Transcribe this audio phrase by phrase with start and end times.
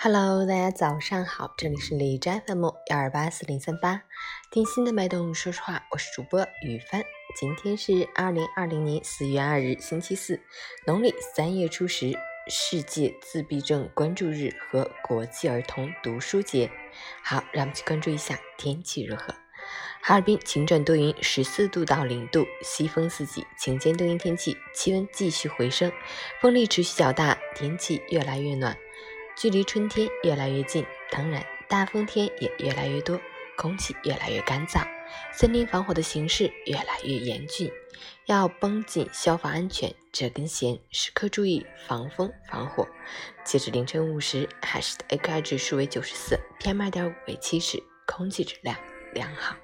[0.00, 4.02] Hello，大家早上好，这里是李斋 FM 幺二八四零三八，
[4.48, 7.02] 听心的脉动说说话，我是主播雨帆。
[7.34, 10.40] 今天是二零二零年四月二日，星期四，
[10.86, 12.16] 农历三月初十，
[12.46, 16.70] 世界自闭症关注日和国际儿童读书节。
[17.24, 19.34] 好，让我们去关注一下天气如何。
[20.00, 25.90] 哈尔滨晴转多云，十四度到零度，西风四级，晴间多云天气，气温继续回升，
[26.40, 28.78] 风力持续较大，天气越来越暖。
[29.38, 33.20] 距离春天越来越近，当然大风天也越来越多，
[33.56, 34.84] 空气越来越干燥，
[35.32, 37.70] 森林防火的形势越来越严峻，
[38.26, 42.88] 要绷紧消防安全这根弦，时刻注意防风防火。
[43.44, 48.76] 截至凌晨五时，海市的 AQI 指数为九十四，PM 二点五为七十，空气质量
[49.14, 49.54] 良好。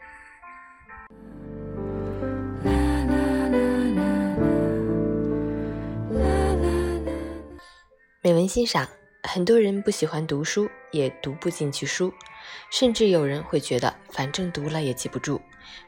[8.23, 8.89] 美文欣赏。
[9.27, 12.13] 很多人不喜欢读书，也读不进去书，
[12.71, 15.41] 甚至有人会觉得，反正读了也记不住，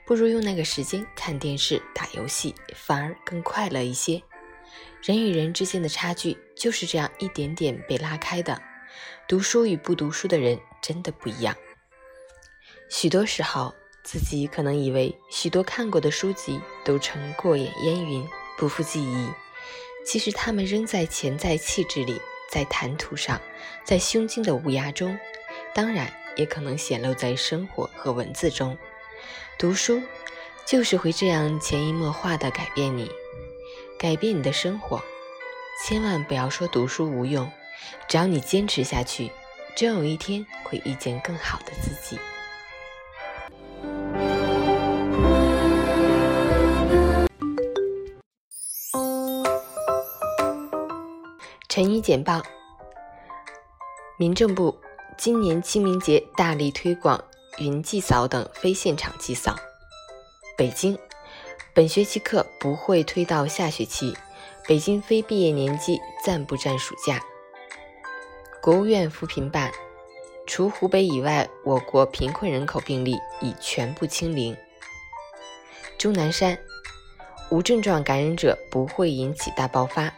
[0.06, 4.22] 不如用那个时间看电视、打游戏，反而更快乐一些。
[5.02, 8.60] 人与人之间的差距就是这样一点点被拉开的。
[9.28, 11.54] 读书与不读书的人真的不一样。
[12.88, 19.28] 许多时候，自己可能以为许多看过的书籍都成过眼烟云，不复记忆，
[20.06, 22.18] 其实他们仍在潜在气质里。
[22.56, 23.38] 在谈吐上，
[23.84, 25.18] 在胸襟的无涯中，
[25.74, 28.78] 当然也可能显露在生活和文字中。
[29.58, 30.02] 读书
[30.64, 33.10] 就是会这样潜移默化的改变你，
[33.98, 35.02] 改变你的生活。
[35.84, 37.52] 千万不要说读书无用，
[38.08, 39.30] 只要你坚持下去，
[39.76, 42.18] 终有一天会遇见更好的自己。
[51.76, 52.40] 晨语简报：
[54.16, 54.74] 民政部
[55.18, 57.22] 今年清明节大力推广
[57.58, 59.54] 云祭扫等非现场祭扫。
[60.56, 60.98] 北京
[61.74, 64.16] 本学期课不会推到下学期，
[64.66, 67.20] 北京非毕业年级暂不占暑假。
[68.62, 69.70] 国务院扶贫办：
[70.46, 74.56] 除湖北以外，我国贫困人口病例已全部清零。
[75.98, 76.58] 钟南山
[77.50, 80.10] 无症状感染者不会引起大爆发。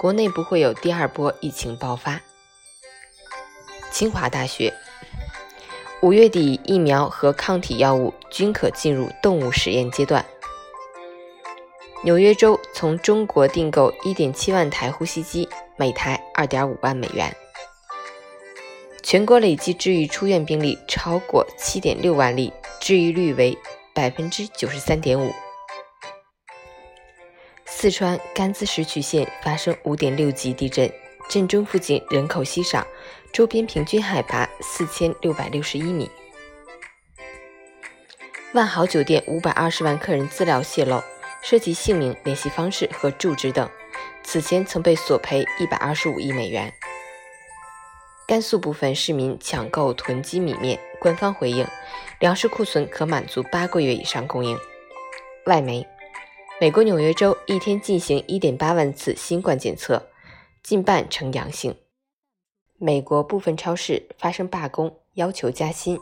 [0.00, 2.22] 国内不会有第二波疫情爆发。
[3.92, 4.72] 清华大学
[6.00, 10.24] 五月底，疫苗和抗体药物均可进入动物实验阶段。
[12.02, 15.46] 纽约州从中国订购1.7万台呼吸机，
[15.76, 17.36] 每台2.5万美元。
[19.02, 22.50] 全国累计治愈出院病例超过7.6万例，
[22.80, 23.58] 治愈率为
[23.94, 25.49] 93.5%。
[27.80, 30.92] 四川甘孜石渠县发生5.6级地震，
[31.30, 32.86] 震中附近人口稀少，
[33.32, 36.10] 周边平均海拔4661米。
[38.52, 41.02] 万豪酒店520万客人资料泄露，
[41.40, 43.66] 涉及姓名、联系方式和住址等，
[44.22, 46.70] 此前曾被索赔125亿美元。
[48.26, 51.66] 甘肃部分市民抢购囤积米面，官方回应，
[52.18, 54.58] 粮食库存可满足八个月以上供应。
[55.46, 55.86] 外媒。
[56.60, 60.10] 美国纽约州一天进行1.8万次新冠检测，
[60.62, 61.74] 近半呈阳性。
[62.76, 65.98] 美国部分超市发生罢工，要求加薪，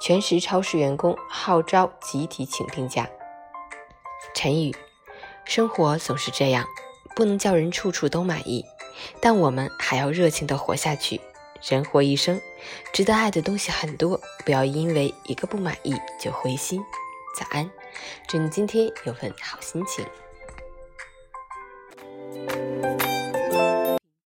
[0.00, 3.06] 全食超市员工号召集体请病假。
[4.34, 4.74] 陈宇，
[5.44, 6.64] 生活总是这样，
[7.14, 8.64] 不能叫人处处都满意，
[9.20, 11.20] 但我们还要热情地活下去。
[11.68, 12.40] 人活一生，
[12.94, 16.82] 值得爱的东西很多，不要因为一个不满意就灰心。
[17.36, 17.70] 早安。
[18.26, 20.04] 祝你今天有份好心情。